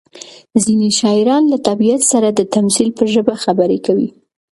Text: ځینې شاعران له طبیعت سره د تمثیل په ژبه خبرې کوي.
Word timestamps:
ځینې 0.63 0.89
شاعران 0.99 1.43
له 1.51 1.57
طبیعت 1.67 2.01
سره 2.11 2.27
د 2.31 2.41
تمثیل 2.55 2.89
په 2.97 3.03
ژبه 3.13 3.33
خبرې 3.43 3.79
کوي. 3.85 4.09